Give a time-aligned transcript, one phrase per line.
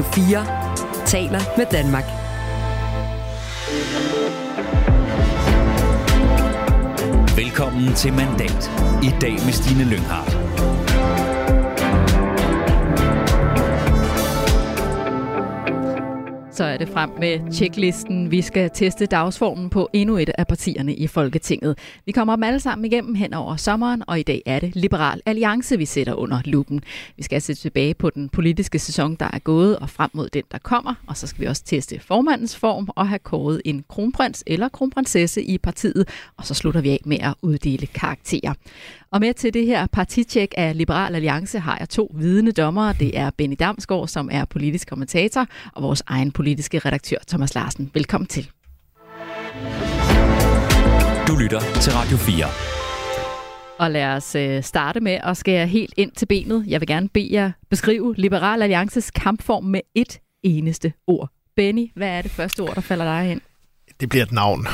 [0.00, 2.04] Radio 4 taler med Danmark.
[7.36, 8.70] Velkommen til Mandat.
[9.02, 10.49] I dag med Stine Lynghardt.
[16.60, 18.30] Så er det frem med tjeklisten.
[18.30, 21.78] Vi skal teste dagsformen på endnu et af partierne i Folketinget.
[22.06, 25.20] Vi kommer dem alle sammen igennem hen over sommeren, og i dag er det Liberal
[25.26, 26.82] Alliance, vi sætter under lupen.
[27.16, 30.42] Vi skal se tilbage på den politiske sæson, der er gået, og frem mod den,
[30.52, 30.94] der kommer.
[31.06, 35.42] Og så skal vi også teste formandens form og have kåret en kronprins eller kronprinsesse
[35.42, 36.08] i partiet.
[36.36, 38.54] Og så slutter vi af med at uddele karakterer.
[39.12, 42.94] Og med til det her partitjek af Liberal Alliance har jeg to vidende dommere.
[43.00, 47.90] Det er Benny Damsgaard, som er politisk kommentator, og vores egen politiske redaktør, Thomas Larsen.
[47.94, 48.50] Velkommen til.
[51.28, 52.46] Du lytter til Radio 4.
[53.78, 56.64] Og lad os øh, starte med at skære helt ind til benet.
[56.66, 61.28] Jeg vil gerne bede jer beskrive Liberal Alliances kampform med et eneste ord.
[61.56, 63.40] Benny, hvad er det første ord, der falder dig ind?
[64.00, 64.66] Det bliver et navn.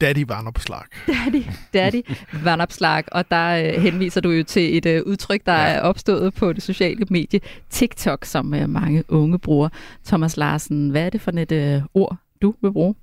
[0.00, 0.82] Daddy Vandopslag.
[1.06, 2.02] Daddy, Daddy
[2.44, 3.04] Vandopslag.
[3.12, 5.68] Og der øh, henviser du jo til et øh, udtryk, der ja.
[5.68, 9.68] er opstået på det sociale medie TikTok, som øh, mange unge bruger.
[10.06, 12.94] Thomas Larsen, hvad er det for et øh, ord, du vil bruge?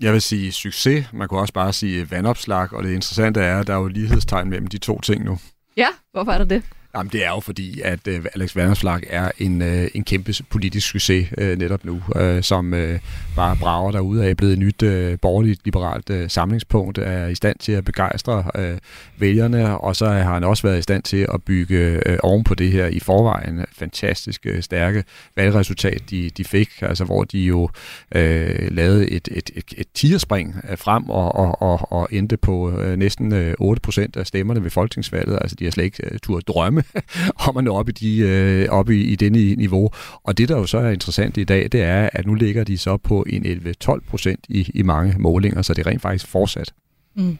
[0.00, 1.06] Jeg vil sige succes.
[1.12, 4.50] Man kunne også bare sige vandopslag, og det interessante er, at der er jo lighedstegn
[4.50, 5.38] mellem de to ting nu.
[5.76, 6.62] Ja, hvorfor er der det?
[6.96, 10.88] Jamen, det er jo fordi, at øh, Alex Vanderslag er en, øh, en kæmpe politisk
[10.90, 13.00] succes øh, netop nu, øh, som øh,
[13.36, 17.34] bare brager derude af, er blevet et nyt øh, borgerligt liberalt øh, samlingspunkt, er i
[17.34, 18.78] stand til at begejstre øh,
[19.18, 22.54] vælgerne, og så har han også været i stand til at bygge øh, oven på
[22.54, 25.04] det her i forvejen fantastisk øh, stærke
[25.36, 27.68] valgresultat, de, de fik, altså hvor de jo
[28.14, 32.80] øh, lavede et, et, et, et tierspring øh, frem og, og, og, og endte på
[32.80, 36.42] øh, næsten øh, 8% af stemmerne ved folketingsvalget, altså de har slet ikke øh, turde
[36.42, 36.82] drømme
[37.48, 39.90] om at nå op i, de, øh, op i, i denne niveau.
[40.24, 42.78] Og det, der jo så er interessant i dag, det er, at nu ligger de
[42.78, 43.46] så på en
[43.86, 46.72] 11-12 procent i, i mange målinger, så det er rent faktisk fortsat.
[47.16, 47.38] Mm.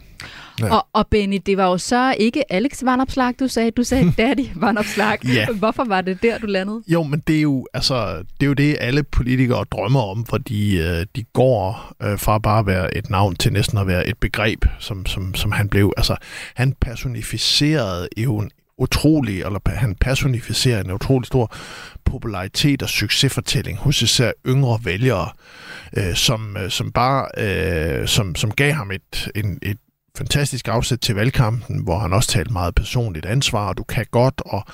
[0.61, 0.75] Ja.
[0.75, 3.71] Og, og Benny, det var jo så ikke Alex Vandopslag, du sagde.
[3.71, 5.19] Du sagde Daddy Vandopslag.
[5.25, 5.47] ja.
[5.53, 6.83] Hvorfor var det der, du landede?
[6.89, 10.81] Jo, men det er jo, altså, det, er jo det, alle politikere drømmer om, fordi
[10.81, 14.19] øh, de går øh, fra bare at være et navn til næsten at være et
[14.19, 15.93] begreb, som, som, som han blev.
[15.97, 16.17] Altså,
[16.55, 21.55] han personificerede jo en utrolig, eller han personificerer en utrolig stor
[22.05, 25.29] popularitet og succesfortælling hos især yngre vælgere,
[25.97, 29.79] øh, som, øh, som bare øh, som, som gav ham et, en, et
[30.17, 34.43] fantastisk afsæt til valgkampen, hvor han også talte meget personligt ansvar, og du kan godt,
[34.47, 34.65] og,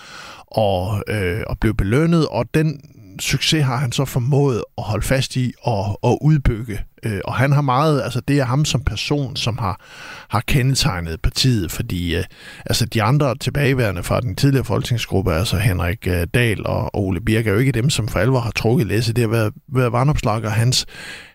[0.47, 2.81] og, øh, og blev belønnet, og den
[3.23, 6.81] succes har han så formået at holde fast i og, og udbygge.
[7.05, 9.81] Øh, og han har meget, altså det er ham som person, som har,
[10.29, 12.25] har kendetegnet partiet, fordi øh,
[12.67, 17.47] altså de andre tilbageværende fra den tidligere folketingsgruppe, altså Henrik øh, Dahl og Ole Birk,
[17.47, 19.13] er jo ikke dem, som for alvor har trukket læse.
[19.13, 20.87] Det har været, været Varnopslag og hans,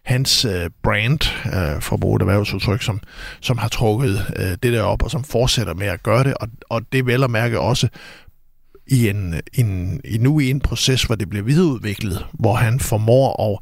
[0.06, 3.00] hans øh, brand, øh, for at bruge et erhvervsudtryk, som,
[3.42, 6.34] som har trukket øh, det der op, og som fortsætter med at gøre det.
[6.34, 7.88] Og, og det vel at mærke også
[8.88, 13.54] i en, en, i nu i en proces, hvor det bliver videreudviklet, hvor han formår
[13.54, 13.60] at,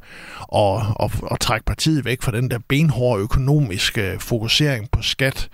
[0.54, 5.48] at, at, at trække partiet væk fra den der benhårde økonomiske fokusering på skat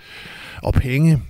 [0.63, 1.21] og penge,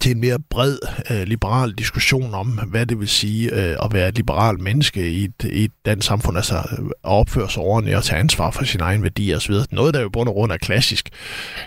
[0.00, 0.78] til en mere bred
[1.10, 5.24] øh, liberal diskussion om, hvad det vil sige øh, at være et liberalt menneske i
[5.24, 8.64] et, i et dansk samfund, altså øh, at opføre sig ordentligt og tage ansvar for
[8.64, 9.54] sin egen værdier osv.
[9.70, 11.08] Noget, der jo bund og grund er klassisk,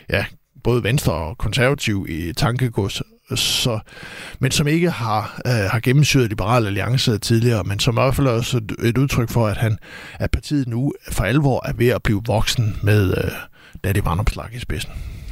[0.09, 0.25] ja,
[0.63, 3.01] både venstre og konservativ i tankegods
[3.35, 3.79] så,
[4.39, 8.27] men som ikke har, øh, har gennemsyret Liberale Alliance tidligere, men som i hvert fald
[8.27, 9.77] også et, udtryk for, at, han,
[10.19, 13.31] at partiet nu for alvor er ved at blive voksen med øh,
[13.83, 14.91] Daddy Vandopslag i spidsen.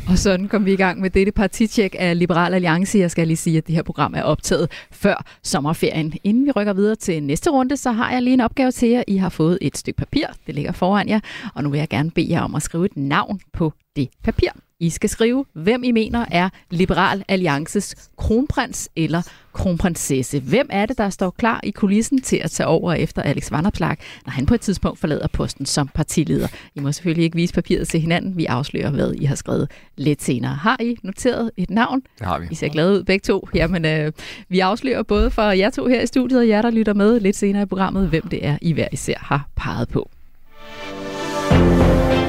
[0.10, 3.00] Og sådan kom vi i gang med dette partitjek af Liberal Alliance.
[3.00, 6.14] Jeg skal lige sige, at det her program er optaget før sommerferien.
[6.24, 9.04] Inden vi rykker videre til næste runde, så har jeg lige en opgave til jer.
[9.08, 11.20] I har fået et stykke papir, det ligger foran jer,
[11.56, 14.50] og nu vil jeg gerne bede jer om at skrive et navn på det papir.
[14.80, 19.22] I skal skrive, hvem I mener er Liberal Alliances kronprins eller
[19.54, 20.40] kronprinsesse.
[20.40, 23.98] Hvem er det, der står klar i kulissen til at tage over efter Alex Vanderplag,
[24.26, 26.48] når han på et tidspunkt forlader posten som partileder?
[26.76, 28.38] I må selvfølgelig ikke vise papiret til hinanden.
[28.38, 30.56] Vi afslører, hvad I har skrevet lidt senere.
[30.56, 32.02] Har I noteret et navn?
[32.20, 32.48] Det har vi.
[32.52, 33.48] I ser glade ud begge to.
[33.54, 34.12] Jamen, øh,
[34.50, 37.36] vi afslører både for jer to her i studiet og jer, der lytter med lidt
[37.36, 40.10] senere i programmet, hvem det er, I hver især har peget på.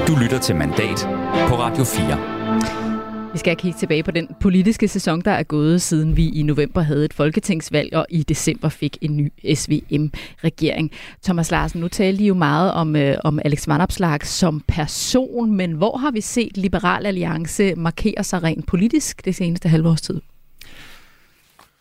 [0.09, 0.97] Du lytter til Mandat
[1.49, 3.33] på Radio 4.
[3.33, 6.81] Vi skal kigge tilbage på den politiske sæson, der er gået, siden vi i november
[6.81, 10.91] havde et folketingsvalg, og i december fik en ny SVM-regering.
[11.23, 15.71] Thomas Larsen, nu talte I jo meget om, øh, om Alex Vandopslag som person, men
[15.71, 20.21] hvor har vi set Liberal Alliance markere sig rent politisk det seneste halve tid?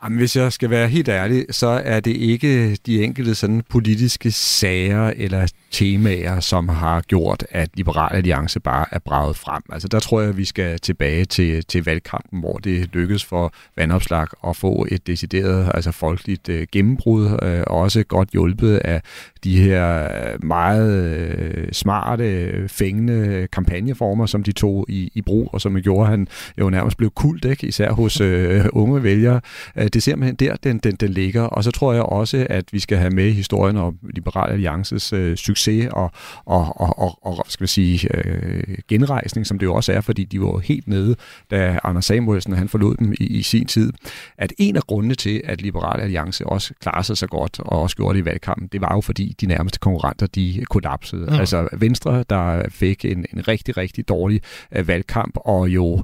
[0.04, 4.30] Jamen, hvis jeg skal være helt ærlig, så er det ikke de enkelte sådan politiske
[4.30, 9.62] sager eller temaer, som har gjort, at Liberal Alliance bare er braget frem.
[9.72, 13.52] Altså der tror jeg, at vi skal tilbage til, til valgkampen, hvor det lykkedes for
[13.76, 19.02] vandopslag at få et decideret, altså folkeligt øh, gennembrud, øh, også godt hjulpet af
[19.44, 20.08] de her
[20.42, 26.10] meget øh, smarte, fængende kampagneformer, som de tog i, i brug, og som gjorde, at
[26.10, 26.28] han
[26.60, 27.66] jo nærmest blev kult, ikke?
[27.66, 29.40] især hos øh, unge vælgere.
[29.76, 31.42] Øh, det er simpelthen der, den, den, den ligger.
[31.42, 35.36] Og så tror jeg også, at vi skal have med historien om Liberal Alliances øh,
[35.36, 36.10] succes og,
[36.44, 40.24] og, og, og, og skal vi sige, øh, genrejsning, som det jo også er, fordi
[40.24, 41.16] de var helt nede,
[41.50, 43.92] da Anders Samuelsen han forlod dem i, i sin tid.
[44.38, 47.96] At en af grundene til, at Liberal Alliance også klarede sig så godt, og også
[47.96, 51.26] gjorde det i valgkampen, det var jo fordi de nærmeste konkurrenter, de kollapsede.
[51.26, 51.34] Mm.
[51.34, 54.40] Altså Venstre, der fik en, en rigtig, rigtig dårlig
[54.78, 56.02] uh, valgkamp, og jo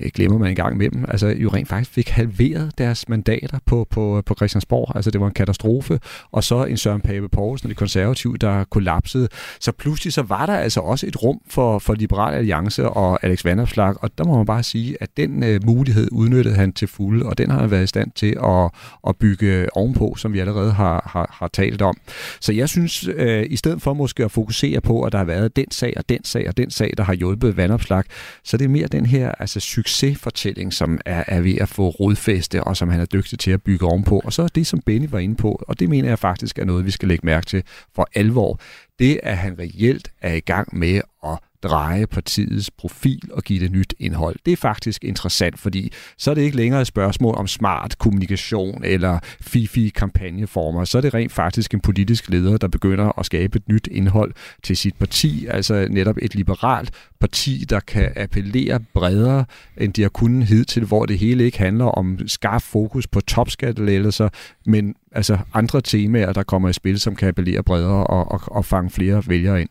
[0.00, 3.58] øh, glemmer man en gang med dem, altså jo rent faktisk fik halveret deres mandater
[3.66, 4.92] på, på, på Christiansborg.
[4.96, 6.00] Altså det var en katastrofe.
[6.32, 9.28] Og så en Søren Pape Poulsen og de konservative, der kollapsede.
[9.60, 13.44] Så pludselig så var der altså også et rum for, for Liberal Alliance og Alex
[13.44, 17.26] Vanderslag, og der må man bare sige, at den uh, mulighed udnyttede han til fulde,
[17.26, 18.70] og den har han været i stand til at,
[19.08, 21.96] at bygge ovenpå, som vi allerede har, har, har talt om.
[22.40, 25.24] Så jeg jeg synes, øh, i stedet for måske at fokusere på, at der har
[25.24, 28.02] været den sag og den sag og den sag, der har hjulpet vandopslag,
[28.44, 32.64] så det er mere den her altså, succesfortælling, som er, er ved at få rodfæste,
[32.64, 34.22] og som han er dygtig til at bygge ovenpå.
[34.24, 36.64] Og så er det, som Benny var inde på, og det mener jeg faktisk er
[36.64, 37.62] noget, vi skal lægge mærke til
[37.94, 38.60] for alvor,
[38.98, 43.60] det er, at han reelt er i gang med at dreje partiets profil og give
[43.60, 44.36] det nyt indhold.
[44.46, 48.84] Det er faktisk interessant, fordi så er det ikke længere et spørgsmål om smart kommunikation
[48.84, 50.84] eller fifi kampagneformer.
[50.84, 54.32] Så er det rent faktisk en politisk leder, der begynder at skabe et nyt indhold
[54.62, 56.90] til sit parti, altså netop et liberalt
[57.20, 59.44] parti, der kan appellere bredere,
[59.76, 64.28] end de har kunnet hidtil, hvor det hele ikke handler om skarp fokus på topskattelettelser,
[64.66, 68.64] men altså andre temaer, der kommer i spil, som kan appellere bredere og, og, og
[68.64, 69.68] fange flere vælgere ind.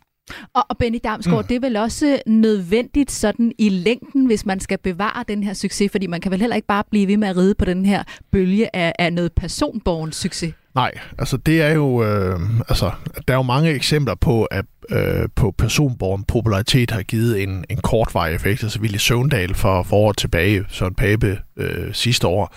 [0.54, 1.48] Og, og Benny Damsgaard, mm.
[1.48, 5.90] det er vel også nødvendigt sådan i længden, hvis man skal bevare den her succes,
[5.90, 8.02] fordi man kan vel heller ikke bare blive ved med at ride på den her
[8.32, 10.54] bølge af, af noget personborgen succes.
[10.74, 12.90] Nej, altså det er jo, øh, altså
[13.28, 17.76] der er jo mange eksempler på, at øh, på personborgen popularitet har givet en, en
[17.76, 18.62] kortvarig effekt.
[18.62, 22.54] Altså Ville Søvndal for, for år tilbage, Søren Pape øh, sidste år.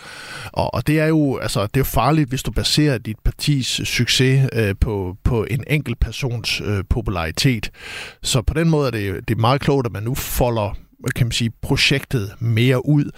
[0.54, 3.68] Og, og det er jo altså det er jo farligt, hvis du baserer dit partis
[3.68, 7.72] succes øh, på, på en enkelt persons øh, popularitet.
[8.24, 10.78] Så på den måde er det, det er meget klogt, at man nu folder
[11.16, 13.12] kan man sige, projektet mere ud.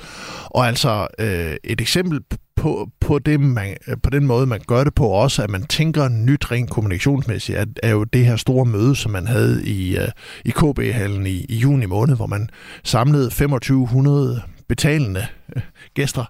[0.46, 2.20] Og altså øh, et eksempel
[2.56, 6.08] på, på, det, man, på den måde, man gør det på også, at man tænker
[6.08, 10.08] nyt rent kommunikationsmæssigt, er, er jo det her store møde, som man havde i, øh,
[10.46, 12.50] i KB-hallen i, i juni måned, hvor man
[12.84, 15.26] samlede 2500 betalende
[15.56, 15.62] øh,
[15.94, 16.26] gæster.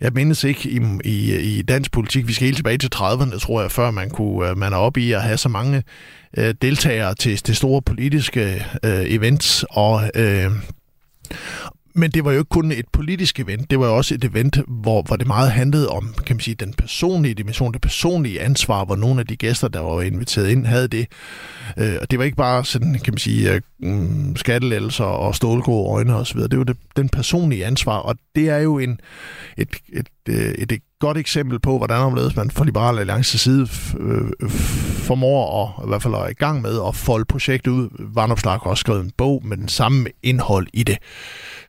[0.00, 3.60] Jeg mindes ikke i, i, i dansk politik, vi skal helt tilbage til 30'erne, tror
[3.60, 5.82] jeg, før man kunne øh, man er oppe i at have så mange
[6.36, 10.50] øh, deltagere til, til store politiske øh, events, og øh,
[11.94, 14.58] men det var jo ikke kun et politisk event, det var jo også et event,
[14.66, 18.84] hvor, hvor det meget handlede om kan man sige, den personlige dimension, det personlige ansvar,
[18.84, 21.06] hvor nogle af de gæster, der var inviteret ind, havde det.
[21.78, 24.36] Øh, og det var ikke bare sådan, kan man sige, øh, mm,
[25.00, 29.00] og stålgrå øjne osv., det var det, den personlige ansvar, og det er jo en,
[29.56, 33.38] et, et, et, øh, et, et godt eksempel på, hvordan omledes man fra Liberale Alliance
[33.38, 33.68] side
[34.00, 34.50] øh,
[35.04, 37.88] formår at, i hvert fald er i gang med at folde projektet ud.
[37.98, 40.98] Varnopslag har også skrevet en bog med den samme indhold i det.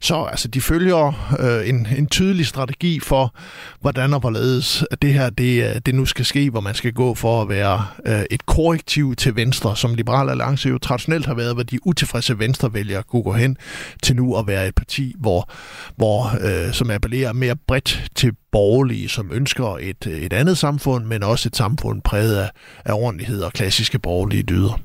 [0.01, 3.36] Så altså, de følger øh, en, en tydelig strategi for,
[3.82, 7.13] hvordan og hvorledes det her det, øh, det nu skal ske, hvor man skal gå
[7.13, 11.53] for at være øh, et korrektiv til Venstre, som Liberal Alliance jo traditionelt har været,
[11.53, 13.58] hvor de utilfredse venstrevælgere kunne gå hen
[14.03, 15.50] til nu at være et parti, hvor,
[15.96, 21.24] hvor øh, som appellerer mere bredt til borgerlige, som ønsker et, et andet samfund, men
[21.24, 22.50] også et samfund præget af,
[22.86, 24.80] af ordentlighed og klassiske borgerlige dyder.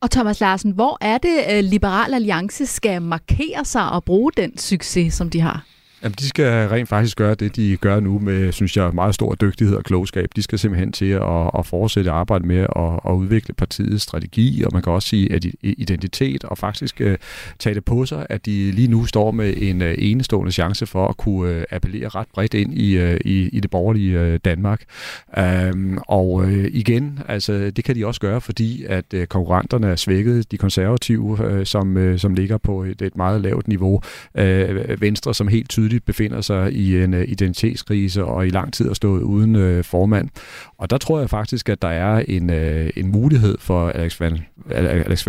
[0.00, 4.58] Og Thomas Larsen, hvor er det, øh, Liberal Alliance skal markere sig og bruge den
[4.58, 5.64] succes, som de har?
[6.02, 9.34] Jamen, de skal rent faktisk gøre det, de gør nu med, synes jeg, meget stor
[9.34, 10.28] dygtighed og klogskab.
[10.36, 14.70] De skal simpelthen til at, at fortsætte arbejde med at, at udvikle partiets strategi, og
[14.72, 17.12] man kan også sige at identitet, og faktisk uh,
[17.58, 21.08] tage det på sig, at de lige nu står med en uh, enestående chance for
[21.08, 24.82] at kunne uh, appellere ret bredt ind i, uh, i, i det borgerlige uh, Danmark.
[25.72, 29.96] Um, og uh, igen, altså, det kan de også gøre, fordi at uh, konkurrenterne er
[29.96, 30.50] svækket.
[30.50, 34.02] De konservative, uh, som, uh, som ligger på et, et meget lavt niveau.
[34.34, 38.72] Uh, Venstre, som helt tydeligt tydeligt befinder sig i en øh, identitetskrise og i lang
[38.72, 40.28] tid har stået uden øh, formand.
[40.78, 44.38] Og der tror jeg faktisk, at der er en, øh, en mulighed for Alex Van,
[44.70, 45.26] Alex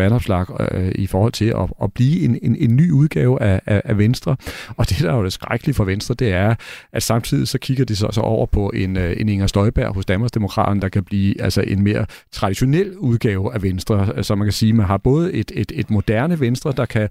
[0.95, 4.35] i forhold til at, at blive en, en, en ny udgave af, af, af Venstre.
[4.77, 6.55] Og det, der er jo det skrækkelige for Venstre, det er,
[6.93, 10.81] at samtidig så kigger de så, så over på en, en Inger Støjberg hos Danmarksdemokraterne,
[10.81, 14.85] der kan blive altså en mere traditionel udgave af Venstre, så man kan sige, man
[14.85, 17.09] har både et, et, et moderne Venstre, der kan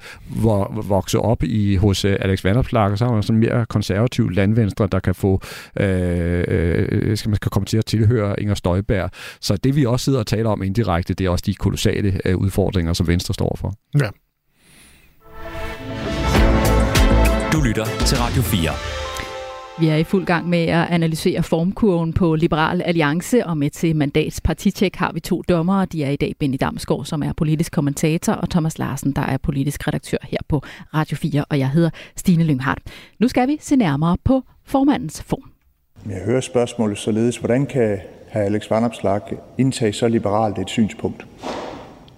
[0.89, 4.89] vokse op i hos uh, Alex Vanopslag, og så har man sådan mere konservativ landvenstre,
[4.93, 5.41] der kan få
[5.81, 9.11] øh, øh, skal man kan komme til at tilhøre Inger Støjberg.
[9.41, 12.37] Så det vi også sidder og taler om indirekte, det er også de kolossale øh,
[12.37, 13.75] udfordringer, som Venstre står for.
[14.01, 14.09] Ja.
[17.53, 18.92] Du lytter til Radio 4.
[19.81, 23.97] Vi er i fuld gang med at analysere formkurven på Liberal Alliance, og med til
[23.97, 25.85] mandats partitjek har vi to dommere.
[25.85, 29.37] De er i dag Benny Damsgaard, som er politisk kommentator, og Thomas Larsen, der er
[29.37, 30.63] politisk redaktør her på
[30.95, 32.81] Radio 4, og jeg hedder Stine Lynghardt.
[33.19, 35.51] Nu skal vi se nærmere på formandens form.
[36.09, 37.99] Jeg hører spørgsmålet således, hvordan kan
[38.33, 38.39] hr.
[38.39, 39.21] Alex Vanopslag
[39.59, 41.27] indtage så liberalt et synspunkt?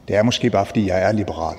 [0.08, 1.56] Det er måske bare, fordi jeg er liberal.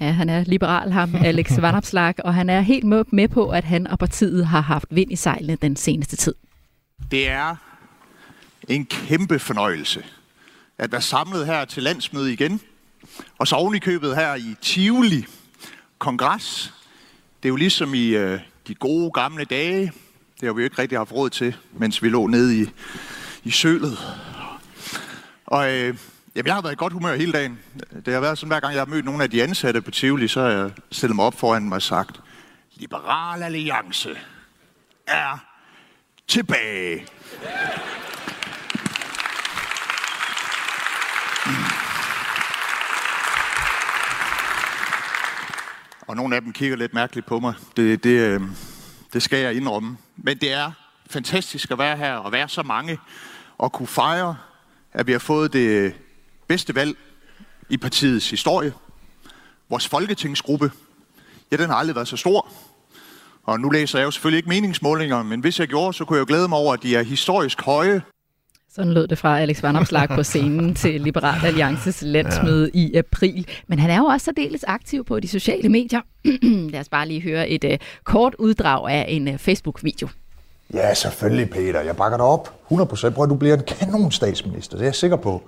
[0.00, 3.86] Ja, han er liberal, ham, Alex Vanopslag, og han er helt med på, at han
[3.86, 6.34] og partiet har haft vind i sejlene den seneste tid.
[7.10, 7.56] Det er
[8.68, 10.04] en kæmpe fornøjelse
[10.78, 12.60] at være samlet her til landsmøde igen,
[13.38, 15.26] og så oven i købet her i Tivoli
[15.98, 16.74] Kongres.
[17.42, 19.92] Det er jo ligesom i øh, de gode gamle dage.
[20.40, 22.70] Det har vi jo ikke rigtig haft råd til, mens vi lå nede i,
[23.44, 23.98] i sølet.
[25.46, 25.96] Og øh,
[26.34, 27.58] Jamen, jeg har været i godt humør hele dagen.
[28.06, 30.28] Det har været sådan, hver gang jeg har mødt nogle af de ansatte på Tivoli,
[30.28, 32.20] så har jeg stillet mig op foran mig og sagt,
[32.74, 34.10] Liberal Alliance
[35.06, 35.38] er
[36.28, 37.06] tilbage.
[41.46, 41.52] Mm.
[46.00, 47.54] Og nogle af dem kigger lidt mærkeligt på mig.
[47.76, 48.40] Det, det, øh,
[49.12, 49.96] det skal jeg indrømme.
[50.16, 50.72] Men det er
[51.10, 52.98] fantastisk at være her og være så mange
[53.58, 54.36] og kunne fejre,
[54.92, 55.94] at vi har fået det
[56.52, 56.96] bedste valg
[57.68, 58.72] i partiets historie.
[59.70, 60.70] Vores folketingsgruppe,
[61.52, 62.48] ja, den har aldrig været så stor.
[63.42, 66.20] Og nu læser jeg jo selvfølgelig ikke meningsmålinger, men hvis jeg gjorde, så kunne jeg
[66.20, 68.02] jo glæde mig over, at de er historisk høje.
[68.74, 72.78] Sådan lød det fra Alex Vanopslag på scenen til Liberal Alliances landsmøde ja.
[72.80, 73.46] i april.
[73.66, 76.00] Men han er jo også særdeles aktiv på de sociale medier.
[76.72, 77.70] Lad os bare lige høre et uh,
[78.04, 80.08] kort uddrag af en uh, Facebook-video.
[80.74, 81.80] Ja, selvfølgelig, Peter.
[81.80, 82.66] Jeg bakker dig op.
[82.70, 84.76] 100% Prøv, du bliver en kanon statsminister.
[84.76, 85.42] Det er jeg sikker på.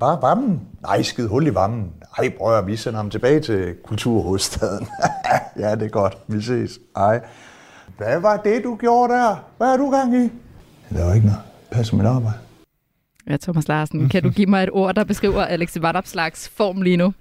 [0.00, 0.60] Bare varmen?
[0.82, 1.92] Nej, skid hul i varmen.
[2.18, 4.86] Ej, bror, vi sender ham tilbage til kulturhovedstaden.
[5.62, 6.18] ja, det er godt.
[6.28, 6.78] Vi ses.
[6.96, 7.20] Ej.
[7.96, 9.44] Hvad var det, du gjorde der?
[9.56, 10.30] Hvad er du gang i?
[10.94, 11.40] Der var ikke noget.
[11.70, 12.38] Pas mit arbejde.
[13.28, 16.96] Ja, Thomas Larsen, kan du give mig et ord, der beskriver Alex Vanopslags form lige
[16.96, 17.14] nu?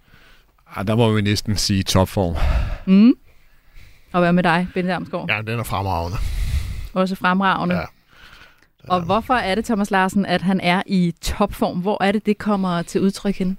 [0.77, 2.35] Ja, der må vi næsten sige topform.
[2.85, 3.13] Mm.
[4.13, 5.29] Og hvad med dig, Bente Damsgaard?
[5.29, 6.17] Ja, den er fremragende.
[6.93, 7.75] Også fremragende.
[7.75, 7.81] Ja.
[8.87, 11.79] Og hvorfor er det, Thomas Larsen, at han er i topform?
[11.79, 13.57] Hvor er det, det kommer til udtryk hen?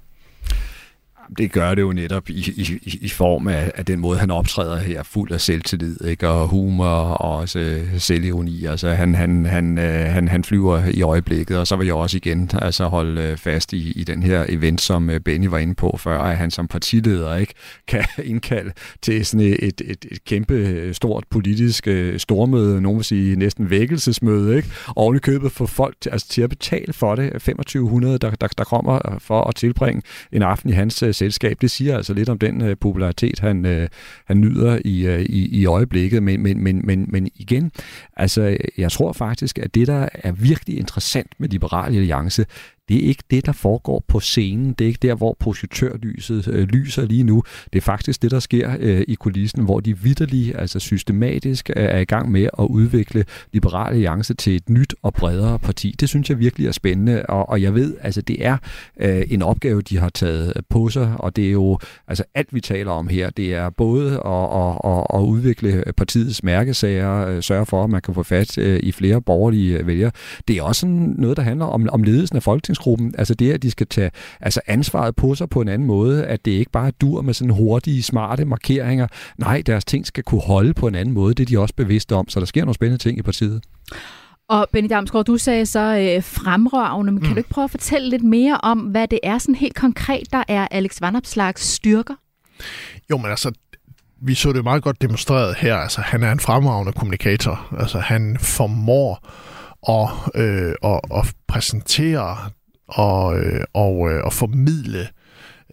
[1.37, 4.77] Det gør det jo netop i, i, i form af, af den måde, han optræder
[4.77, 6.29] her, fuld af selvtillid, ikke?
[6.29, 8.65] og humor og også øh, selvironi.
[8.65, 12.17] Altså, han, han, han, øh, han, han flyver i øjeblikket, og så vil jeg også
[12.17, 15.75] igen altså, holde øh, fast i, i den her event, som øh, Benny var inde
[15.75, 17.53] på før, at han som partileder ikke
[17.87, 18.71] kan indkalde
[19.01, 23.35] til sådan et, et, et, et kæmpe øh, stort politisk øh, stormøde, nogen vil sige
[23.35, 24.69] næsten vækkelsesmøde, ikke?
[24.87, 28.47] og i købet for folk til, altså, til at betale for det, 2500, der, der,
[28.47, 31.61] der kommer for at tilbringe en aften i hans selskab.
[31.61, 33.87] Det siger altså lidt om den øh, popularitet, han, øh,
[34.25, 36.23] han nyder i, øh, i, i øjeblikket.
[36.23, 37.71] Men, men, men, men, men igen,
[38.17, 42.45] altså, jeg tror faktisk, at det, der er virkelig interessant med Liberal Alliance,
[42.91, 44.73] det er ikke det, der foregår på scenen.
[44.73, 47.43] Det er ikke der, hvor projektørlyset øh, lyser lige nu.
[47.73, 51.83] Det er faktisk det, der sker øh, i kulissen, hvor de vidderlige, altså systematisk, øh,
[51.83, 55.95] er i gang med at udvikle Liberale Alliance til et nyt og bredere parti.
[55.99, 58.57] Det synes jeg virkelig er spændende, og, og jeg ved, altså det er
[58.99, 62.61] øh, en opgave, de har taget på sig, og det er jo, altså alt vi
[62.61, 67.65] taler om her, det er både at, at, at, at udvikle partiets mærkesager, øh, sørge
[67.65, 70.11] for, at man kan få fat øh, i flere borgerlige øh, vælgere.
[70.47, 73.15] Det er også noget, der handler om, om ledelsen af Folketinget folketingsgruppen.
[73.17, 76.45] Altså det, at de skal tage altså ansvaret på sig på en anden måde, at
[76.45, 79.07] det ikke bare er dur med sådan hurtige, smarte markeringer.
[79.37, 81.33] Nej, deres ting skal kunne holde på en anden måde.
[81.33, 83.63] Det er de også bevidste om, så der sker nogle spændende ting i partiet.
[84.49, 87.35] Og Benny Damsgaard, du sagde så øh, fremrørende, men kan mm.
[87.35, 90.43] du ikke prøve at fortælle lidt mere om, hvad det er sådan helt konkret, der
[90.47, 92.13] er Alex Vanopslags styrker?
[93.09, 93.51] Jo, men altså,
[94.21, 95.75] vi så det meget godt demonstreret her.
[95.75, 97.67] Altså, han er en fremragende kommunikator.
[97.79, 99.19] Altså, han formår
[99.89, 102.37] at, øh, at, at præsentere
[102.91, 105.07] og, øh, og, øh, og formidle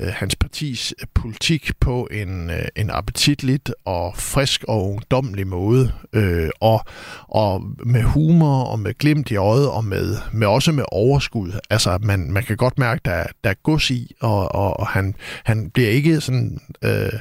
[0.01, 6.85] øh, hans partis politik på en, en appetitligt og frisk og ungdommelig måde, øh, og,
[7.29, 11.53] og med humor og med glimt i øjet, og med, med også med overskud.
[11.71, 15.15] Altså, man, man kan godt mærke, der, der er gods i, og, og, og han,
[15.45, 17.13] han bliver ikke sådan øh,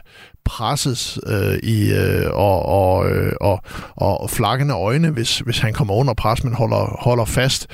[0.47, 3.61] presses øh, i øh, og, og, øh, og,
[3.95, 7.67] og flakkende øjne, hvis, hvis han kommer under pres, men holder, holder fast.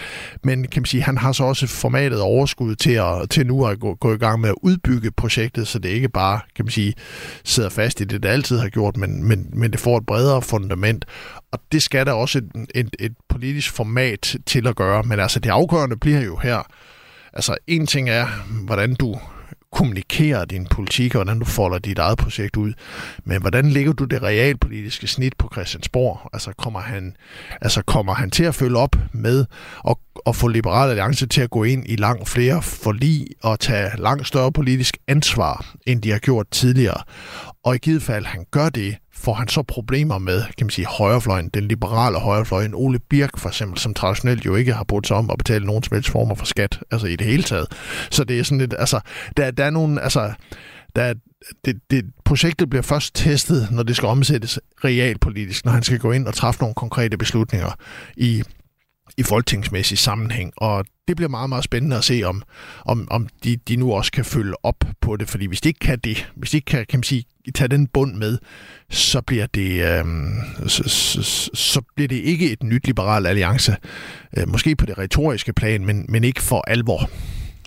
[0.44, 3.80] Men kan man sige, han har så også formatet overskud til, at, til nu at
[3.80, 6.94] gå, gå i gang med at udbygge projektet, så det ikke bare kan man sige,
[7.44, 10.42] sidder fast i det, det altid har gjort, men, men, men det får et bredere
[10.42, 11.06] fundament.
[11.52, 15.04] Og det skal der også et, et, et politisk format til at gøre.
[15.04, 16.68] Men altså det afgørende bliver jo her,
[17.34, 18.26] altså en ting er,
[18.66, 19.20] hvordan du
[19.74, 22.74] kommunikerer din politik, og hvordan du folder dit eget projekt ud.
[23.24, 26.30] Men hvordan ligger du det realpolitiske snit på Christiansborg?
[26.34, 27.16] Altså kommer han,
[27.62, 29.46] altså kommer han til at følge op med
[29.90, 29.96] at,
[30.28, 34.28] at få Liberale Alliance til at gå ind i langt flere forlig og tage langt
[34.28, 37.02] større politisk ansvar, end de har gjort tidligere?
[37.64, 40.88] Og i givet fald han gør det, får han så problemer med, kan man sige,
[40.88, 45.08] højrefløjen, den liberale højrefløj, en Ole Birk for eksempel, som traditionelt jo ikke har brugt
[45.08, 47.68] sig om at betale nogen som helst former for skat, altså i det hele taget.
[48.12, 49.00] Så det er sådan lidt, altså,
[49.38, 50.34] der, der er nogle, altså,
[50.96, 51.14] der,
[51.66, 56.12] det, det, projektet bliver først testet, når det skal omsættes realpolitisk, når han skal gå
[56.12, 57.76] ind og træffe nogle konkrete beslutninger
[58.18, 58.44] i
[59.18, 62.44] i folketingsmæssig sammenhæng, og det bliver meget, meget spændende at se, om,
[62.86, 65.80] om, om de, de nu også kan følge op på det, fordi hvis de ikke
[65.80, 68.38] kan det, hvis de ikke kan, kan man sige, tage den bund med,
[68.90, 70.06] så bliver det, øh,
[70.68, 73.76] så, så, så bliver det ikke et nyt liberal alliance,
[74.38, 77.10] øh, måske på det retoriske plan, men, men ikke for alvor.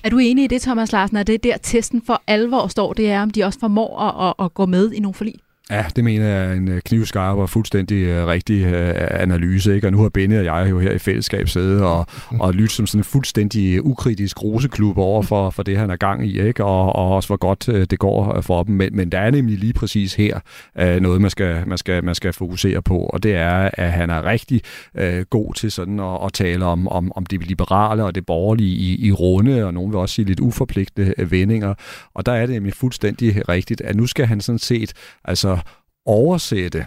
[0.05, 3.11] Er du enig i det, Thomas Larsen, at det der testen for alvor står, det
[3.11, 5.35] er, om de også formår at, at, at gå med i nogle forlig?
[5.71, 8.73] Ja, det mener jeg er en øh, knivskarp og fuldstændig uh, rigtig uh,
[9.11, 9.75] analyse.
[9.75, 9.87] Ikke?
[9.87, 12.07] Og nu har Benny og jeg jo her i fællesskab siddet og,
[12.41, 16.27] og lyttet som sådan en fuldstændig ukritisk roseklub over for, for det, han er gang
[16.27, 16.65] i, ikke?
[16.65, 18.75] Og, og også hvor godt det går for dem.
[18.75, 20.41] Men, men der er nemlig lige præcis her
[21.01, 24.25] noget, man skal, man, skal, man skal fokusere på, og det er, at han er
[24.25, 24.61] rigtig
[24.95, 28.77] uh, god til sådan at, at tale om, om, om det liberale og det borgerlige
[28.77, 31.75] i, i runde, og nogen vil også sige lidt uforpligtende vendinger.
[32.15, 34.93] Og der er det nemlig fuldstændig rigtigt, at nu skal han sådan set
[35.25, 35.56] altså
[36.07, 36.87] oversætte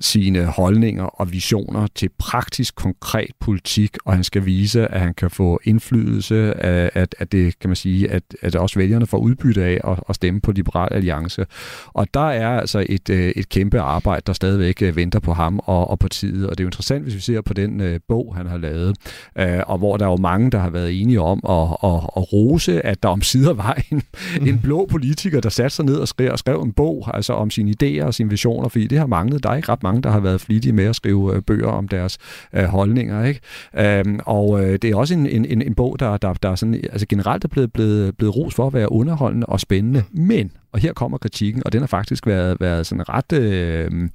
[0.00, 5.30] sine holdninger og visioner til praktisk, konkret politik, og han skal vise, at han kan
[5.30, 6.54] få indflydelse,
[6.96, 10.14] at, at det kan man sige, at, at også vælgerne får udbytte af at, at
[10.14, 11.46] stemme på Liberal Alliance.
[11.86, 15.60] Og der er altså et, øh, et kæmpe arbejde, der stadigvæk øh, venter på ham
[15.64, 18.36] og, og partiet, og det er jo interessant, hvis vi ser på den uh, bog,
[18.36, 18.96] han har lavet,
[19.40, 22.32] uh, og hvor der er jo mange, der har været enige om at, at, at
[22.32, 24.02] rose, at der om sider var en,
[24.40, 24.46] mm.
[24.46, 27.50] en blå politiker, der satte sig ned og skrev, og skrev en bog, altså om
[27.50, 29.46] sine idéer og sine visioner, fordi det har manglet.
[29.56, 32.18] Ikke ret mange, der har været flittige med at skrive øh, bøger om deres
[32.52, 33.24] øh, holdninger.
[33.24, 33.40] Ikke?
[33.78, 37.06] Øhm, og øh, det er også en, en, en bog, der, der, der sådan, altså
[37.06, 40.04] generelt er blevet, blevet, blevet ros for at være underholdende og spændende.
[40.10, 44.08] Men og her kommer kritikken, og den har faktisk været, været sådan ret øh,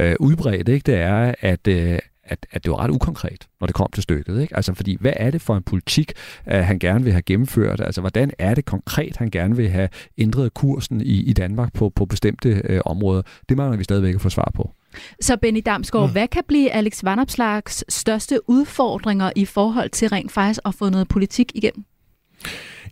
[0.00, 0.84] øh, udbredt, ikke?
[0.92, 4.40] det er, at, øh, at, at det var ret ukonkret, når det kom til stykket.
[4.40, 4.56] Ikke?
[4.56, 6.12] Altså, fordi hvad er det for en politik,
[6.46, 7.80] uh, han gerne vil have gennemført?
[7.80, 11.88] Altså, hvordan er det konkret, han gerne vil have ændret kursen i, i Danmark på,
[11.88, 13.22] på bestemte uh, områder?
[13.48, 14.74] Det mangler vi stadigvæk at få svar på.
[15.20, 16.12] Så Benny Damsgaard, mm.
[16.12, 21.08] hvad kan blive Alex Vanopslags største udfordringer i forhold til rent faktisk at få noget
[21.08, 21.84] politik igennem?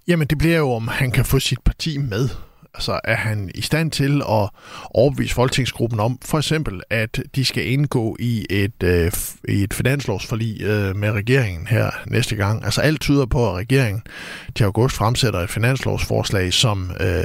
[0.09, 2.29] Jamen, det bliver jo, om han kan få sit parti med.
[2.75, 4.49] Altså, er han i stand til at
[4.91, 9.13] overbevise folketingsgruppen om, for eksempel, at de skal indgå i et, øh,
[9.49, 12.65] i et finanslovsforlig øh, med regeringen her næste gang?
[12.65, 14.03] Altså, alt tyder på, at regeringen
[14.55, 16.91] til august fremsætter et finanslovsforslag, som...
[17.01, 17.25] Øh,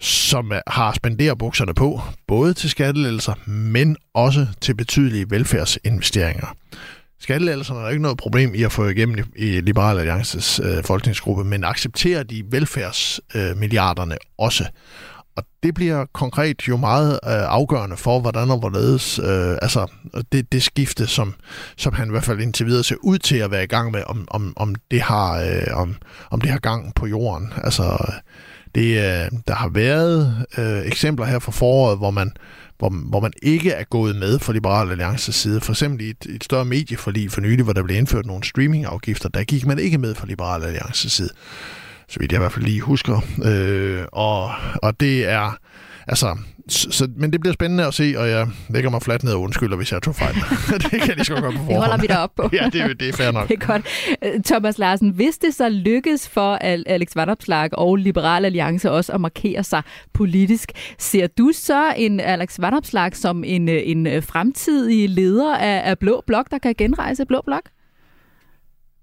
[0.00, 6.54] som har spenderbukserne på, både til skattelettelser, men også til betydelige velfærdsinvesteringer.
[7.20, 11.64] Skattelettelserne er ikke noget problem i at få igennem i Liberal Alliances øh, folketingsgruppe, men
[11.64, 14.64] accepterer de velfærdsmilliarderne øh, også.
[15.36, 19.86] Og det bliver konkret jo meget øh, afgørende for, hvordan og hvorledes øh, altså,
[20.32, 21.34] det, det skifte, som,
[21.76, 24.02] som han i hvert fald indtil videre ser ud til at være i gang med,
[24.06, 25.96] om, om, om, det, har, øh, om,
[26.30, 27.52] om det har gang på jorden.
[27.64, 28.12] Altså,
[28.74, 32.32] det, øh, der har været øh, eksempler her fra foråret, hvor man,
[32.78, 35.60] hvor, hvor man ikke er gået med fra Liberale Alliances side.
[35.60, 39.28] For eksempel i et, et større medieforlig for nylig, hvor der blev indført nogle streamingafgifter,
[39.28, 41.30] der gik man ikke med fra Liberale Alliances side.
[42.08, 43.20] Så vidt jeg i hvert fald lige husker.
[43.44, 44.52] Øh, og,
[44.82, 45.56] og det er
[46.06, 46.36] altså,
[46.68, 49.76] så, men det bliver spændende at se, og jeg lægger mig fladt ned og undskylder,
[49.76, 50.34] hvis jeg tog fejl.
[50.82, 51.68] det kan jeg lige så godt på forhånd.
[51.68, 52.50] Det holder vi dig op på.
[52.58, 53.48] ja, det, det er fair nok.
[53.48, 53.86] det er godt.
[54.24, 56.54] Øh, Thomas Larsen, hvis det så lykkes for
[56.86, 59.82] Alex Vanopslag og Liberal Alliance også at markere sig
[60.14, 66.22] politisk, ser du så en Alex Vanopslag som en, en fremtidig leder af, af Blå
[66.26, 67.62] Blok, der kan genrejse Blå Blok?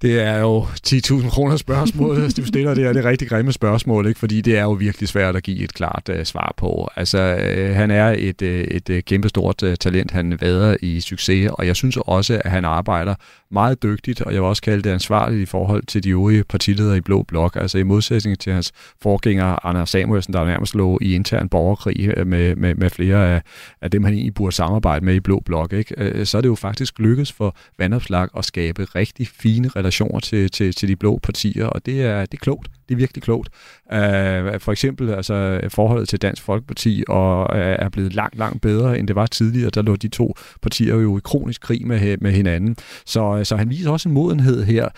[0.06, 2.94] Det er jo 10.000 kroner spørgsmål, hvis du stiller det her.
[2.94, 4.20] Det er rigtig grimme spørgsmål, ikke?
[4.20, 6.90] fordi det er jo virkelig svært at give et klart uh, svar på.
[6.96, 10.12] Altså, uh, han er et, uh, et uh, kæmpestort uh, talent.
[10.12, 13.16] Han vader i succes, og jeg synes også, at han arbejder
[13.56, 16.98] meget dygtigt, og jeg vil også kalde det ansvarligt i forhold til de øvrige partiledere
[16.98, 17.56] i Blå Blok.
[17.56, 22.28] Altså i modsætning til hans forgænger, Anders Samuelsen, der nærmest lå i intern borgerkrig øh,
[22.28, 23.42] med, med, med flere af,
[23.82, 25.74] af dem, han egentlig burde samarbejde med i Blå Blok.
[25.74, 25.96] Ikke?
[25.98, 30.52] Øh, så er det jo faktisk lykkedes for Vandopslag at skabe rigtig fine relationer til,
[30.52, 32.68] til, til de blå partier, og det er, det er klogt.
[32.90, 33.50] Det er virkelig klogt.
[33.86, 39.00] Uh, for eksempel altså, forholdet til Dansk Folkeparti og uh, er blevet langt, langt bedre,
[39.00, 39.70] end det var tidligere.
[39.70, 42.78] Der lå de to partier jo i kronisk krig med, med hinanden.
[43.06, 44.90] Så, så han viser også en modenhed her.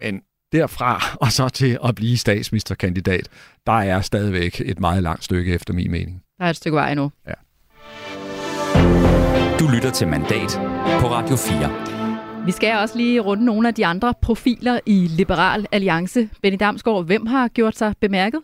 [0.00, 0.20] Men
[0.52, 3.28] derfra og så til at blive statsministerkandidat,
[3.66, 6.22] der er stadigvæk et meget langt stykke efter min mening.
[6.38, 7.12] Der er et stykke vej endnu.
[7.28, 7.34] Ja.
[9.58, 10.60] Du lytter til Mandat
[11.00, 12.01] på Radio 4.
[12.46, 16.28] Vi skal også lige runde nogle af de andre profiler i Liberal Alliance.
[16.42, 18.40] Benny Damsgaard, hvem har gjort sig bemærket?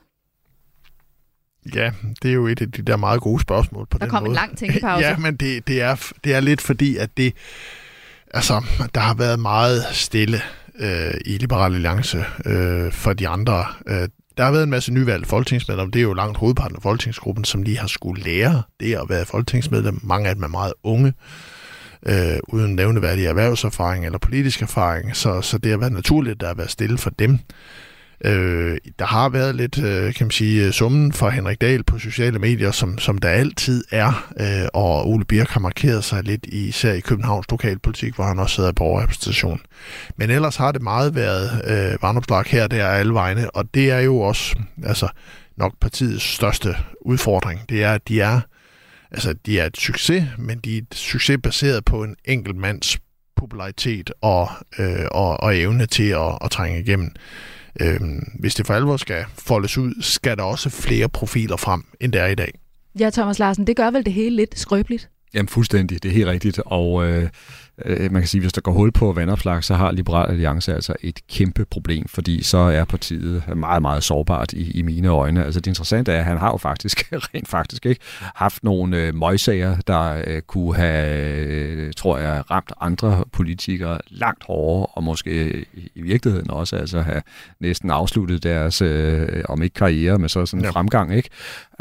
[1.75, 1.91] Ja,
[2.23, 4.31] det er jo et af de der meget gode spørgsmål på der den kom måde.
[4.31, 5.07] en lang tænkepause.
[5.07, 7.35] Ja, men det, det, er, det er lidt fordi, at det,
[8.35, 10.41] altså, der har været meget stille
[10.79, 13.65] øh, i Liberal Alliance øh, for de andre.
[13.87, 15.91] Øh, der har været en masse nyvalgte folketingsmedlemmer.
[15.91, 19.25] Det er jo langt hovedparten af folketingsgruppen, som lige har skulle lære det at være
[19.25, 20.01] folketingsmedlem.
[20.03, 21.13] Mange af dem er meget unge øh,
[22.07, 26.47] Øh, uden nævneværdig erhvervserfaring eller politisk erfaring, så, så det har været naturligt, at der
[26.47, 27.39] har været stille for dem.
[28.25, 31.99] Øh, der har været lidt, øh, kan man sige, øh, summen for Henrik Dahl på
[31.99, 36.47] sociale medier, som, som der altid er, øh, og Ole Birk har markeret sig lidt,
[36.47, 39.61] i, især i Københavns lokalpolitik, hvor han også sidder i borgerrepræsentation.
[40.17, 43.91] Men ellers har det meget været øh, varnopslag her, der er alle vegne, og det
[43.91, 45.09] er jo også altså,
[45.57, 47.61] nok partiets største udfordring.
[47.69, 48.41] Det er, at de er
[49.11, 52.99] altså, de er et succes, men de er et succes baseret på en enkelt mands
[53.37, 57.11] popularitet og, øh, og, og evne til at, at trænge igennem.
[57.81, 58.01] Øh,
[58.39, 62.23] hvis det for alvor skal foldes ud, skal der også flere profiler frem, end der
[62.23, 62.53] er i dag.
[63.01, 65.11] Ja, Thomas Larsen, det gør vel det hele lidt skrøbeligt?
[65.35, 67.29] Jamen fuldstændig, det er helt rigtigt, og øh,
[67.85, 70.95] øh, man kan sige, hvis der går hul på vandopslag, så har Liberal Alliance altså
[71.01, 75.45] et kæmpe problem, fordi så er partiet meget, meget sårbart i, i mine øjne.
[75.45, 79.15] Altså det interessante er, at han har jo faktisk, rent faktisk ikke, haft nogle øh,
[79.15, 85.67] møgsager, der øh, kunne have, øh, tror jeg, ramt andre politikere langt hårdere, og måske
[85.75, 87.23] i, i virkeligheden også altså have
[87.61, 90.71] næsten afsluttet deres, øh, om ikke karriere, men så sådan en ja.
[90.71, 91.29] fremgang, ikke?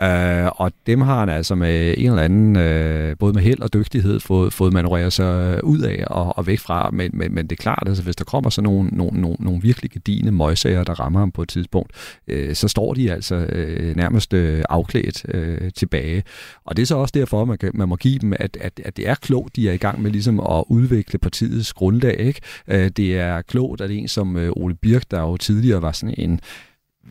[0.02, 3.74] Uh, og dem har han altså med en eller anden, uh, både med held og
[3.74, 6.90] dygtighed, fået, fået manøvreret sig øh, ud af og, og væk fra.
[6.94, 9.38] Men, men, men det er klart, at altså, hvis der kommer sådan nogle, nogle, nogle,
[9.40, 11.92] nogle virkelig gedine møgsager, der rammer ham på et tidspunkt,
[12.32, 16.24] uh, så står de altså uh, nærmest uh, afklædt uh, tilbage.
[16.66, 18.98] Og det er så også derfor, man, kan, man må give dem, at, at, at
[18.98, 22.20] det er klogt, de er i gang med ligesom at udvikle partiets grundlag.
[22.20, 22.42] Ikke?
[22.68, 26.16] Uh, det er klogt, at en som uh, Ole Birk, der jo tidligere var sådan
[26.18, 26.40] en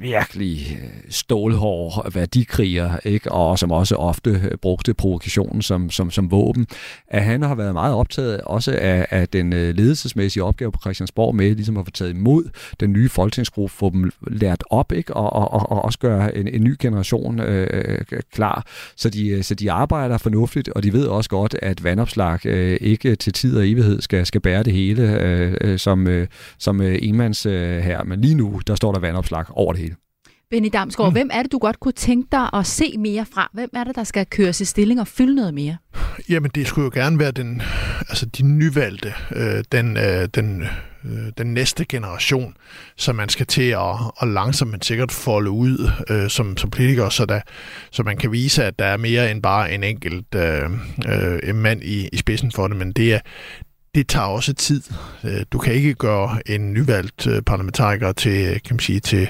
[0.00, 3.32] virkelig øh, stålhårde værdikriger, ikke?
[3.32, 6.66] og som også ofte øh, brugte provokationen som, som, som våben,
[7.08, 11.34] at han har været meget optaget også af, af den øh, ledelsesmæssige opgave på Christiansborg
[11.34, 12.44] med ligesom at få taget imod
[12.80, 15.14] den nye folketingsgruppe, få dem lært op, ikke?
[15.14, 18.00] Og, og, og, og også gøre en, en ny generation øh,
[18.32, 22.78] klar, så de, så de arbejder fornuftigt, og de ved også godt, at vandopslag øh,
[22.80, 26.26] ikke til tid og evighed skal, skal bære det hele øh, som, øh,
[26.58, 29.85] som øh, enmands øh, her, men lige nu, der står der vandopslag over det hele.
[30.50, 31.12] Benny Damsgaard, mm.
[31.12, 33.50] hvem er det, du godt kunne tænke dig at se mere fra?
[33.52, 35.76] Hvem er det, der skal køres i stilling og fylde noget mere?
[36.28, 37.62] Jamen, det skulle jo gerne være den,
[38.08, 40.62] altså de nyvalgte, øh, den, øh, den,
[41.04, 42.54] øh, den næste generation,
[42.96, 47.08] som man skal til at, at langsomt men sikkert folde ud øh, som, som politiker,
[47.08, 47.40] så, der,
[47.90, 50.70] så man kan vise, at der er mere end bare en enkelt øh,
[51.44, 53.20] øh, mand i, i spidsen for det, men det er,
[53.94, 54.82] det tager også tid.
[55.24, 59.28] Øh, du kan ikke gøre en nyvalgt øh, parlamentariker til, kan man sige, til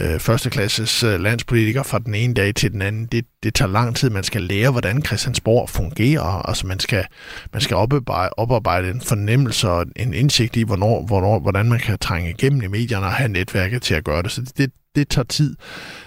[0.00, 3.06] øh, førsteklasses øh, landspolitiker fra den ene dag til den anden.
[3.06, 4.10] Det, det tager lang tid.
[4.10, 6.48] Man skal lære, hvordan Christiansborg fungerer.
[6.48, 7.04] Altså man skal,
[7.52, 11.98] man skal oparbejde, oparbejde en fornemmelse og en indsigt i, hvornår, hvornår, hvordan man kan
[11.98, 14.30] trænge igennem i medierne og have netværket til at gøre det.
[14.30, 15.56] Så det, det, det tager tid.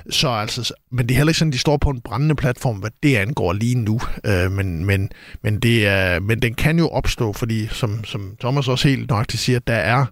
[0.09, 2.89] Så altså, men det er heller ikke sådan, de står på en brændende platform, hvad
[3.03, 3.99] det angår lige nu.
[4.25, 5.09] Øh, men, men,
[5.43, 9.43] men, det er, men den kan jo opstå, fordi som, som Thomas også helt nøjagtigt
[9.43, 10.05] siger, der er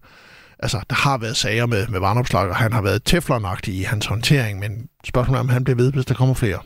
[0.60, 4.06] altså, der har været sager med, med varnopslag, og han har været teflonagtig i hans
[4.06, 6.60] håndtering, men spørgsmålet er, om han bliver ved, hvis der kommer flere.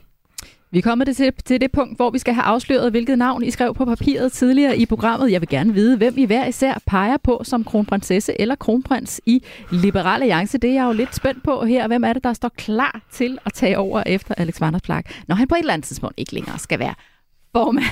[0.71, 3.51] Vi er kommet til, til det punkt, hvor vi skal have afsløret, hvilket navn I
[3.51, 5.31] skrev på papiret tidligere i programmet.
[5.31, 9.43] Jeg vil gerne vide, hvem I hver især peger på som kronprinsesse eller kronprins i
[9.71, 10.57] Liberal Alliance.
[10.57, 11.87] Det er jeg jo lidt spændt på her.
[11.87, 15.47] Hvem er det, der står klar til at tage over efter Alex Vanderslag, når han
[15.47, 16.93] på et eller andet tidspunkt ikke længere skal være
[17.55, 17.85] formand.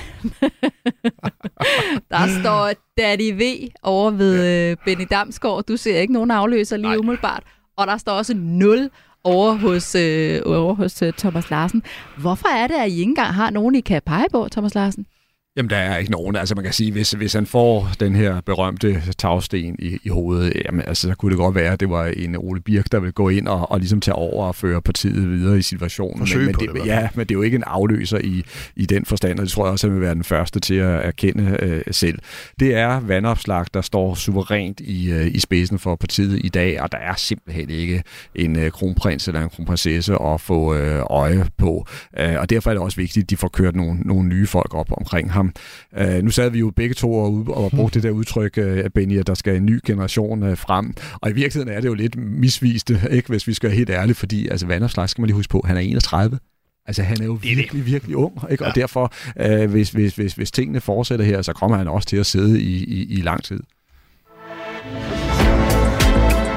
[2.10, 5.64] der står Daddy V over ved øh, Benny Damsgaard.
[5.64, 6.96] Du ser ikke nogen afløser lige Nej.
[6.96, 7.42] umiddelbart.
[7.76, 8.90] Og der står også 0
[9.24, 11.82] over hos, øh, over hos øh, Thomas Larsen.
[12.18, 15.06] Hvorfor er det, at I ikke engang har nogen, I kan pege på, Thomas Larsen?
[15.56, 16.36] Jamen, der er ikke nogen.
[16.36, 20.62] Altså, man kan sige, hvis, hvis han får den her berømte tagsten i, i hovedet,
[20.64, 23.12] jamen, altså, så kunne det godt være, at det var en Ole Birk, der vil
[23.12, 26.18] gå ind og, og ligesom tage over og føre partiet videre i situationen.
[26.18, 28.42] Forsøg men, men det, det, ja, men det er jo ikke en afløser i,
[28.76, 31.06] i den forstand, og det tror jeg også, han vil være den første til at
[31.06, 32.18] erkende øh, selv.
[32.60, 36.92] Det er vandopslag, der står suverænt i, øh, i spidsen for partiet i dag, og
[36.92, 38.02] der er simpelthen ikke
[38.34, 41.86] en øh, kronprins eller en kronprinsesse at få øh, øje på.
[42.18, 44.74] Øh, og derfor er det også vigtigt, at de får kørt nogle, nogle nye folk
[44.74, 45.52] op omkring ham ham.
[46.00, 49.18] Uh, nu sad vi jo begge to og, og brugte det der udtryk, uh, Benny,
[49.18, 50.94] at der skal en ny generation uh, frem.
[51.20, 54.14] Og i virkeligheden er det jo lidt misviste, ikke, hvis vi skal være helt ærlige,
[54.14, 56.38] fordi altså, Vanderslag skal man lige huske på, han er 31.
[56.86, 58.64] Altså, han er jo virkelig, virkelig ung, ikke?
[58.64, 58.70] Ja.
[58.70, 59.12] og derfor,
[59.44, 62.62] uh, hvis, hvis, hvis, hvis tingene fortsætter her, så kommer han også til at sidde
[62.62, 63.60] i, i, i lang tid.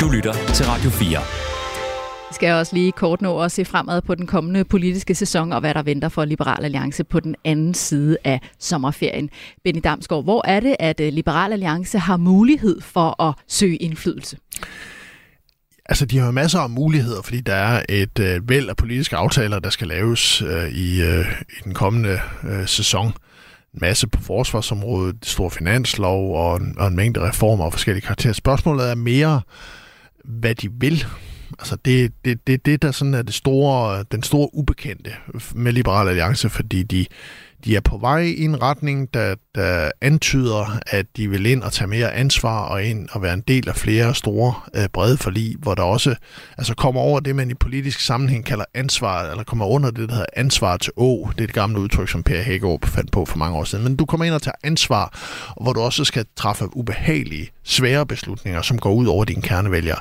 [0.02, 1.45] Du lytter til Radio 4
[2.32, 5.60] skal jeg også lige kort nå at se fremad på den kommende politiske sæson og
[5.60, 9.30] hvad der venter for Liberal Alliance på den anden side af sommerferien.
[9.64, 14.38] Benny Damsgaard, hvor er det, at øh, Liberal Alliance har mulighed for at søge indflydelse?
[15.86, 19.16] Altså, de har jo masser af muligheder, fordi der er et øh, væld af politiske
[19.16, 23.08] aftaler, der skal laves øh, i, øh, i den kommende øh, sæson.
[23.74, 28.34] En masse på forsvarsområdet, stor finanslov og en, og en mængde reformer og forskellige karakterer.
[28.34, 29.42] Spørgsmålet er mere,
[30.24, 31.06] hvad de vil
[31.60, 35.12] Altså det, det, det, det der sådan er det store, den store ubekendte
[35.56, 37.06] med Liberal Alliance, fordi de,
[37.66, 41.74] de er på vej i en retning, der, der antyder, at de vil ind og
[41.74, 45.56] tage mere ansvar og ind og være en del af flere store øh, brede forlig,
[45.60, 46.16] hvor der også
[46.58, 50.16] altså kommer over det, man i politisk sammenhæng kalder ansvar, eller kommer under det, der
[50.16, 51.30] hedder ansvar til å.
[51.36, 53.84] Det er et gammelt udtryk, som Per Hækkerup fandt på for mange år siden.
[53.84, 55.20] Men du kommer ind og tager ansvar,
[55.62, 60.00] hvor du også skal træffe ubehagelige, svære beslutninger, som går ud over dine kernevælgere.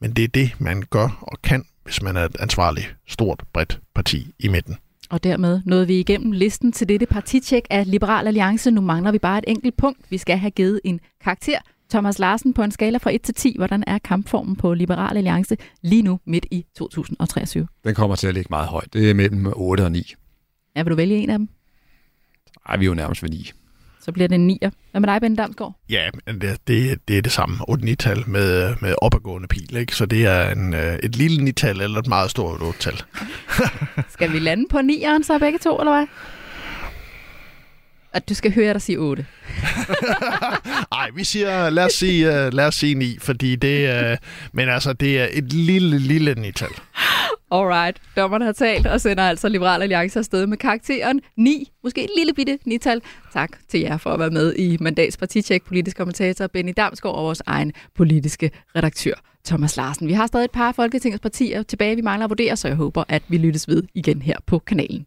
[0.00, 3.80] Men det er det, man gør og kan, hvis man er et ansvarligt, stort, bredt
[3.94, 4.76] parti i midten.
[5.10, 8.70] Og dermed nåede vi igennem listen til dette partitjek af Liberal Alliance.
[8.70, 10.10] Nu mangler vi bare et enkelt punkt.
[10.10, 11.58] Vi skal have givet en karakter.
[11.90, 15.56] Thomas Larsen, på en skala fra 1 til 10, hvordan er kampformen på Liberal Alliance
[15.82, 17.68] lige nu midt i 2023?
[17.84, 18.92] Den kommer til at ligge meget højt.
[18.92, 20.14] Det er mellem 8 og 9.
[20.76, 21.48] Ja, vil du vælge en af dem?
[22.68, 23.52] Nej, vi er jo nærmest ved 9
[24.00, 24.70] så bliver det en 9'er.
[24.90, 25.74] Hvad med dig, Ben Damsgaard?
[25.90, 27.56] Ja, det, det, det er det samme.
[27.70, 29.96] 8-9-tal med, med opadgående pil, ikke?
[29.96, 33.02] Så det er en, øh, et lille 9-tal eller et meget stort 8-tal.
[34.14, 36.06] Skal vi lande på 9'eren så begge to, eller hvad?
[38.12, 39.26] At du skal høre dig sige 8.
[40.90, 44.16] Nej, vi siger, lad os sige, uh, lad os sige 9, fordi det, uh,
[44.52, 46.70] men altså, det er et lille, lille 9-tal.
[47.50, 52.10] Alright, dommeren har talt og sender altså Liberal Alliance afsted med karakteren 9, måske et
[52.16, 53.02] lille bitte 9-tal.
[53.32, 57.24] Tak til jer for at være med i Mandats Partitjek, politisk kommentator Benny Damsgaard og
[57.24, 60.08] vores egen politiske redaktør Thomas Larsen.
[60.08, 63.22] Vi har stadig et par folketingspartier tilbage, vi mangler at vurdere, så jeg håber, at
[63.28, 65.06] vi lyttes ved igen her på kanalen.